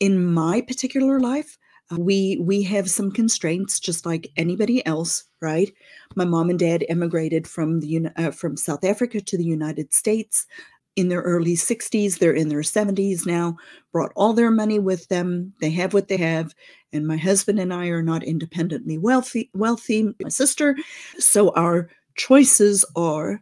In 0.00 0.26
my 0.26 0.60
particular 0.60 1.18
life, 1.18 1.56
uh, 1.90 1.96
we 1.98 2.36
we 2.42 2.62
have 2.62 2.90
some 2.90 3.10
constraints 3.10 3.80
just 3.80 4.04
like 4.04 4.30
anybody 4.36 4.84
else 4.86 5.24
right 5.40 5.72
my 6.14 6.24
mom 6.24 6.48
and 6.48 6.58
dad 6.58 6.84
emigrated 6.88 7.46
from 7.46 7.80
the 7.80 8.08
uh, 8.16 8.30
from 8.30 8.56
south 8.56 8.84
africa 8.84 9.20
to 9.20 9.36
the 9.36 9.44
united 9.44 9.92
states 9.92 10.46
in 10.94 11.08
their 11.08 11.22
early 11.22 11.54
60s 11.54 12.18
they're 12.18 12.32
in 12.32 12.48
their 12.48 12.60
70s 12.60 13.26
now 13.26 13.56
brought 13.92 14.12
all 14.14 14.32
their 14.32 14.50
money 14.50 14.78
with 14.78 15.08
them 15.08 15.52
they 15.60 15.70
have 15.70 15.92
what 15.92 16.08
they 16.08 16.16
have 16.16 16.54
and 16.92 17.06
my 17.06 17.16
husband 17.16 17.58
and 17.58 17.72
i 17.72 17.86
are 17.86 18.02
not 18.02 18.22
independently 18.22 18.98
wealthy 18.98 19.50
wealthy 19.54 20.14
my 20.22 20.28
sister 20.28 20.76
so 21.18 21.50
our 21.50 21.88
choices 22.14 22.84
are 22.96 23.40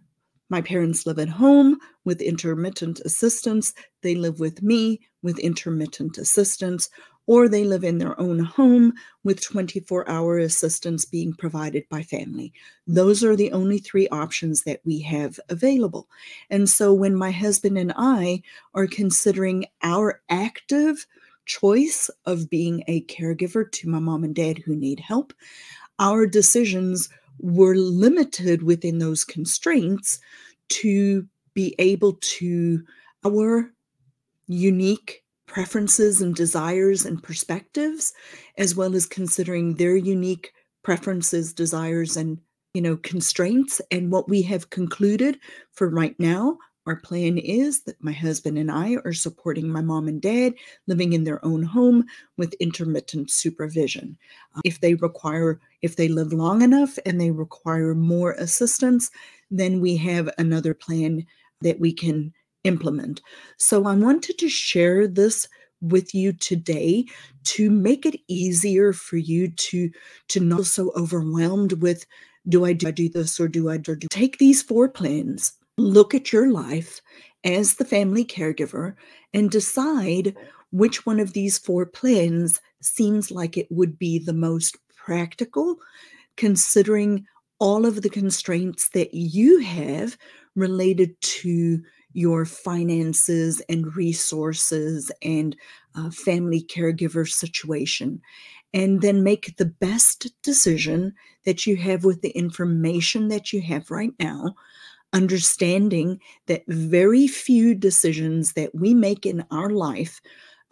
my 0.49 0.61
parents 0.61 1.07
live 1.07 1.19
at 1.19 1.29
home 1.29 1.79
with 2.05 2.21
intermittent 2.21 3.01
assistance 3.01 3.75
they 4.03 4.15
live 4.15 4.41
with 4.41 4.63
me 4.63 5.01
with 5.23 5.39
intermittent 5.39 6.19
assistance 6.19 6.89
or 7.31 7.49
they 7.49 7.63
live 7.63 7.85
in 7.85 7.99
their 7.99 8.19
own 8.21 8.41
home 8.41 8.93
with 9.23 9.41
24 9.41 10.09
hour 10.11 10.39
assistance 10.39 11.05
being 11.05 11.33
provided 11.33 11.85
by 11.89 12.03
family. 12.03 12.53
Those 12.89 13.23
are 13.23 13.37
the 13.37 13.53
only 13.53 13.79
three 13.79 14.09
options 14.09 14.65
that 14.65 14.81
we 14.85 14.99
have 15.03 15.39
available. 15.49 16.09
And 16.51 16.69
so 16.69 16.93
when 16.93 17.15
my 17.15 17.31
husband 17.31 17.79
and 17.79 17.93
I 17.97 18.43
are 18.75 18.89
considering 18.89 19.67
our 19.83 20.21
active 20.29 21.07
choice 21.51 22.09
of 22.27 22.49
being 22.49 22.85
a 22.87 23.03
caregiver 23.07 23.71
to 23.73 23.89
my 23.89 23.99
mom 23.99 24.23
and 24.23 24.35
dad 24.37 24.59
who 24.59 24.77
need 24.77 25.01
help, 25.01 25.33
our 25.99 26.25
decisions 26.27 27.09
were 27.41 27.75
limited 27.75 28.63
within 28.63 28.99
those 28.99 29.25
constraints 29.25 30.21
to 30.69 31.27
be 31.55 31.75
able 31.79 32.17
to 32.21 32.83
our 33.27 33.73
unique 34.47 35.25
preferences 35.47 36.21
and 36.21 36.37
desires 36.37 37.05
and 37.05 37.21
perspectives 37.23 38.13
as 38.57 38.77
well 38.77 38.95
as 38.95 39.05
considering 39.05 39.75
their 39.75 39.97
unique 39.97 40.53
preferences 40.85 41.53
desires 41.53 42.17
and 42.17 42.39
you 42.75 42.81
know 42.81 42.97
constraints 42.99 43.81
and 43.91 44.13
what 44.13 44.29
we 44.29 44.43
have 44.43 44.71
concluded 44.71 45.39
for 45.73 45.89
right 45.89 46.15
now 46.21 46.57
our 46.87 46.97
plan 46.97 47.39
is 47.39 47.83
that 47.83 48.03
my 48.03 48.13
husband 48.13 48.59
and 48.59 48.71
I 48.71 48.97
are 49.05 49.13
supporting 49.13 49.69
my 49.69 49.81
mom 49.81 50.09
and 50.09 50.21
dad 50.21 50.55
living 50.87 51.13
in 51.13 51.25
their 51.25 51.45
own 51.45 51.63
home 51.63 52.07
with 52.37 52.55
intermittent 52.55 53.31
supervision. 53.31 54.17
Uh, 54.57 54.61
if 54.65 54.81
they 54.81 54.95
require, 54.95 55.61
if 55.83 55.97
they 55.97 56.09
live 56.09 56.33
long 56.33 56.63
enough 56.63 56.99
and 57.05 57.21
they 57.21 57.31
require 57.31 57.95
more 57.95 58.33
assistance, 58.33 59.11
then 59.51 59.81
we 59.81 59.97
have 59.99 60.31
another 60.39 60.75
plan 60.75 61.27
that 61.61 61.79
we 61.79 61.93
can 61.93 62.33
implement. 62.65 63.21
So 63.59 63.87
I 63.87 63.95
wanted 63.95 64.39
to 64.39 64.49
share 64.49 65.07
this 65.07 65.49
with 65.81 66.15
you 66.15 66.33
today 66.33 67.05
to 67.45 67.71
make 67.71 68.05
it 68.05 68.21
easier 68.29 68.93
for 68.93 69.17
you 69.17 69.49
to 69.49 69.91
to 70.29 70.41
not 70.41 70.67
so 70.67 70.93
overwhelmed 70.95 71.75
with 71.75 72.05
do 72.49 72.65
I 72.65 72.73
do, 72.73 72.89
I 72.89 72.91
do 72.91 73.09
this 73.09 73.39
or 73.41 73.49
do 73.49 73.71
I 73.71 73.79
do 73.79 73.97
take 74.11 74.39
these 74.39 74.63
four 74.63 74.89
plans 74.89 75.55
look 75.81 76.15
at 76.15 76.33
your 76.33 76.51
life 76.51 77.01
as 77.45 77.75
the 77.75 77.85
family 77.85 78.25
caregiver 78.25 78.95
and 79.33 79.51
decide 79.51 80.37
which 80.73 81.05
one 81.07 81.19
of 81.19 81.33
these 81.33 81.59
four 81.59 81.87
plans 81.87 82.61
seems 82.81 83.31
like 83.31 83.57
it 83.57 83.67
would 83.71 83.99
be 83.99 84.19
the 84.19 84.33
most 84.33 84.77
practical, 84.95 85.77
considering 86.37 87.27
all 87.59 87.85
of 87.85 88.03
the 88.03 88.11
constraints 88.11 88.89
that 88.91 89.13
you 89.13 89.61
have 89.61 90.17
related 90.55 91.21
to 91.21 91.83
your 92.13 92.45
finances 92.45 93.63
and 93.69 93.95
resources 93.95 95.13
and 95.23 95.57
uh, 95.95 96.11
family 96.11 96.63
caregiver 96.63 97.29
situation. 97.29 98.21
And 98.73 99.01
then 99.01 99.25
make 99.25 99.57
the 99.57 99.67
best 99.67 100.29
decision 100.43 101.15
that 101.45 101.67
you 101.67 101.77
have 101.77 102.05
with 102.05 102.23
the 102.23 102.31
information 102.31 103.29
that 103.29 103.53
you 103.53 103.61
have 103.63 103.91
right 103.91 104.13
now 104.19 104.55
understanding 105.13 106.21
that 106.47 106.65
very 106.69 107.27
few 107.27 107.75
decisions 107.75 108.53
that 108.55 108.75
we 108.75 108.95
make 108.95 109.27
in 109.27 109.45
our 109.51 109.71
life 109.71 110.21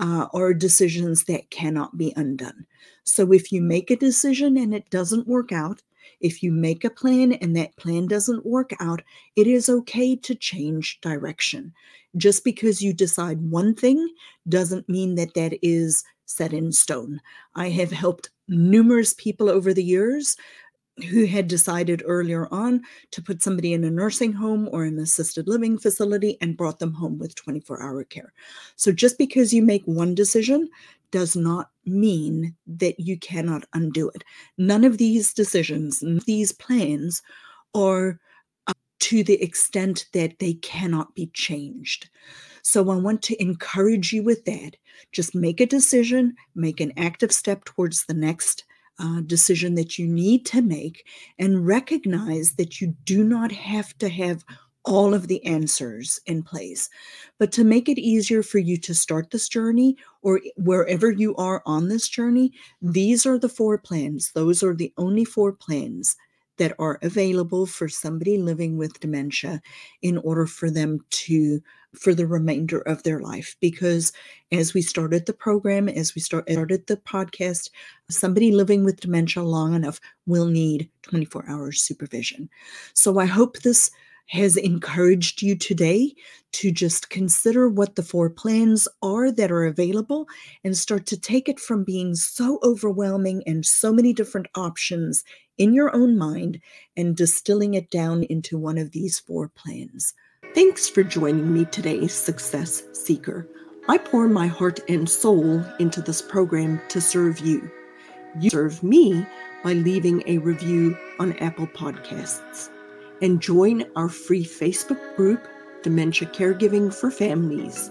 uh, 0.00 0.26
are 0.32 0.54
decisions 0.54 1.24
that 1.24 1.50
cannot 1.50 1.96
be 1.96 2.12
undone. 2.16 2.66
So 3.04 3.32
if 3.32 3.50
you 3.50 3.60
make 3.60 3.90
a 3.90 3.96
decision 3.96 4.56
and 4.56 4.74
it 4.74 4.88
doesn't 4.90 5.26
work 5.26 5.52
out, 5.52 5.82
if 6.20 6.42
you 6.42 6.50
make 6.52 6.84
a 6.84 6.90
plan 6.90 7.32
and 7.34 7.56
that 7.56 7.76
plan 7.76 8.06
doesn't 8.06 8.46
work 8.46 8.72
out, 8.80 9.02
it 9.36 9.46
is 9.46 9.68
okay 9.68 10.16
to 10.16 10.34
change 10.34 11.00
direction. 11.00 11.72
Just 12.16 12.44
because 12.44 12.82
you 12.82 12.92
decide 12.92 13.40
one 13.40 13.74
thing 13.74 14.08
doesn't 14.48 14.88
mean 14.88 15.14
that 15.16 15.34
that 15.34 15.58
is 15.62 16.04
set 16.26 16.52
in 16.52 16.72
stone. 16.72 17.20
I 17.54 17.68
have 17.70 17.90
helped 17.90 18.30
numerous 18.48 19.14
people 19.14 19.48
over 19.48 19.72
the 19.72 19.84
years 19.84 20.36
who 21.04 21.26
had 21.26 21.48
decided 21.48 22.02
earlier 22.06 22.48
on 22.50 22.82
to 23.10 23.22
put 23.22 23.42
somebody 23.42 23.72
in 23.72 23.84
a 23.84 23.90
nursing 23.90 24.32
home 24.32 24.68
or 24.72 24.84
an 24.84 24.98
assisted 24.98 25.48
living 25.48 25.78
facility 25.78 26.36
and 26.40 26.56
brought 26.56 26.78
them 26.78 26.92
home 26.92 27.18
with 27.18 27.34
24 27.34 27.82
hour 27.82 28.04
care. 28.04 28.32
So 28.76 28.92
just 28.92 29.18
because 29.18 29.52
you 29.52 29.62
make 29.62 29.84
one 29.84 30.14
decision 30.14 30.68
does 31.10 31.36
not 31.36 31.70
mean 31.86 32.54
that 32.66 33.00
you 33.00 33.18
cannot 33.18 33.64
undo 33.72 34.10
it. 34.14 34.24
None 34.58 34.84
of 34.84 34.98
these 34.98 35.32
decisions, 35.32 36.02
these 36.26 36.52
plans 36.52 37.22
are 37.74 38.18
to 39.00 39.22
the 39.22 39.40
extent 39.42 40.06
that 40.12 40.38
they 40.38 40.54
cannot 40.54 41.14
be 41.14 41.30
changed. 41.32 42.10
So 42.62 42.90
I 42.90 42.96
want 42.96 43.22
to 43.22 43.40
encourage 43.40 44.12
you 44.12 44.22
with 44.22 44.44
that. 44.44 44.76
Just 45.12 45.34
make 45.34 45.60
a 45.60 45.66
decision, 45.66 46.34
make 46.54 46.80
an 46.80 46.92
active 46.96 47.32
step 47.32 47.64
towards 47.64 48.04
the 48.04 48.14
next 48.14 48.64
uh, 48.98 49.20
decision 49.22 49.74
that 49.76 49.98
you 49.98 50.06
need 50.06 50.44
to 50.46 50.62
make 50.62 51.06
and 51.38 51.66
recognize 51.66 52.52
that 52.52 52.80
you 52.80 52.94
do 53.04 53.22
not 53.22 53.52
have 53.52 53.96
to 53.98 54.08
have 54.08 54.44
all 54.84 55.12
of 55.12 55.28
the 55.28 55.44
answers 55.44 56.18
in 56.26 56.42
place. 56.42 56.88
But 57.38 57.52
to 57.52 57.64
make 57.64 57.88
it 57.88 57.98
easier 57.98 58.42
for 58.42 58.58
you 58.58 58.78
to 58.78 58.94
start 58.94 59.30
this 59.30 59.48
journey 59.48 59.96
or 60.22 60.40
wherever 60.56 61.10
you 61.10 61.36
are 61.36 61.62
on 61.66 61.88
this 61.88 62.08
journey, 62.08 62.52
these 62.80 63.26
are 63.26 63.38
the 63.38 63.48
four 63.50 63.76
plans. 63.78 64.32
Those 64.32 64.62
are 64.62 64.74
the 64.74 64.92
only 64.96 65.24
four 65.24 65.52
plans 65.52 66.16
that 66.58 66.74
are 66.78 66.98
available 67.02 67.66
for 67.66 67.88
somebody 67.88 68.38
living 68.38 68.76
with 68.76 69.00
dementia 69.00 69.60
in 70.02 70.18
order 70.18 70.46
for 70.46 70.70
them 70.70 71.00
to 71.10 71.60
for 71.94 72.14
the 72.14 72.26
remainder 72.26 72.80
of 72.80 73.02
their 73.02 73.20
life. 73.20 73.56
Because 73.60 74.12
as 74.52 74.74
we 74.74 74.82
started 74.82 75.24
the 75.24 75.32
program 75.32 75.88
as 75.88 76.14
we 76.14 76.20
start, 76.20 76.48
started 76.50 76.86
the 76.86 76.98
podcast 76.98 77.70
somebody 78.10 78.52
living 78.52 78.84
with 78.84 79.00
dementia 79.00 79.42
long 79.42 79.74
enough 79.74 80.00
will 80.26 80.46
need 80.46 80.90
24 81.02 81.44
hours 81.48 81.80
supervision. 81.80 82.48
So 82.94 83.18
i 83.18 83.26
hope 83.26 83.60
this 83.60 83.90
has 84.28 84.56
encouraged 84.56 85.42
you 85.42 85.56
today 85.56 86.14
to 86.52 86.70
just 86.70 87.10
consider 87.10 87.68
what 87.68 87.96
the 87.96 88.02
four 88.02 88.30
plans 88.30 88.88
are 89.02 89.30
that 89.32 89.50
are 89.50 89.64
available 89.64 90.26
and 90.64 90.76
start 90.76 91.06
to 91.06 91.18
take 91.18 91.48
it 91.48 91.58
from 91.58 91.84
being 91.84 92.14
so 92.14 92.58
overwhelming 92.62 93.42
and 93.46 93.64
so 93.64 93.92
many 93.92 94.12
different 94.12 94.46
options 94.54 95.24
in 95.56 95.72
your 95.72 95.94
own 95.94 96.16
mind 96.16 96.60
and 96.96 97.16
distilling 97.16 97.74
it 97.74 97.90
down 97.90 98.22
into 98.24 98.58
one 98.58 98.78
of 98.78 98.92
these 98.92 99.18
four 99.18 99.48
plans. 99.48 100.14
Thanks 100.54 100.88
for 100.88 101.02
joining 101.02 101.52
me 101.52 101.64
today, 101.66 102.06
Success 102.06 102.82
Seeker. 102.92 103.48
I 103.88 103.96
pour 103.98 104.28
my 104.28 104.46
heart 104.46 104.80
and 104.88 105.08
soul 105.08 105.64
into 105.78 106.02
this 106.02 106.20
program 106.20 106.80
to 106.88 107.00
serve 107.00 107.40
you. 107.40 107.70
You 108.38 108.50
serve 108.50 108.82
me 108.82 109.26
by 109.64 109.72
leaving 109.72 110.22
a 110.26 110.38
review 110.38 110.96
on 111.18 111.32
Apple 111.38 111.66
Podcasts 111.66 112.70
and 113.22 113.40
join 113.40 113.84
our 113.96 114.08
free 114.08 114.44
Facebook 114.44 115.16
group, 115.16 115.46
Dementia 115.82 116.28
Caregiving 116.28 116.92
for 116.92 117.10
Families. 117.10 117.90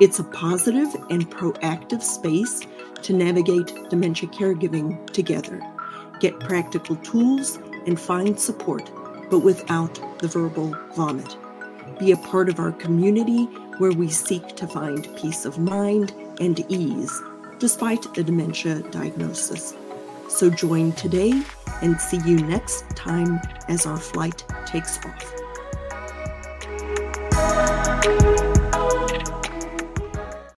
It's 0.00 0.18
a 0.18 0.24
positive 0.24 0.94
and 1.10 1.30
proactive 1.30 2.02
space 2.02 2.60
to 3.02 3.12
navigate 3.12 3.72
dementia 3.90 4.28
caregiving 4.28 5.10
together, 5.10 5.60
get 6.20 6.38
practical 6.40 6.96
tools, 6.96 7.56
and 7.86 7.98
find 7.98 8.38
support, 8.38 8.90
but 9.30 9.40
without 9.40 10.00
the 10.20 10.28
verbal 10.28 10.76
vomit. 10.94 11.36
Be 11.98 12.12
a 12.12 12.16
part 12.16 12.48
of 12.48 12.58
our 12.58 12.72
community 12.72 13.44
where 13.78 13.92
we 13.92 14.08
seek 14.08 14.56
to 14.56 14.66
find 14.66 15.08
peace 15.16 15.44
of 15.44 15.58
mind 15.58 16.12
and 16.40 16.64
ease 16.70 17.22
despite 17.58 18.16
a 18.16 18.22
dementia 18.22 18.80
diagnosis. 18.90 19.74
So 20.28 20.50
join 20.50 20.92
today 20.92 21.42
and 21.82 22.00
see 22.00 22.18
you 22.18 22.36
next 22.36 22.88
time 22.90 23.40
as 23.68 23.86
our 23.86 23.98
flight 23.98 24.44
takes 24.66 24.98
off. 25.04 25.37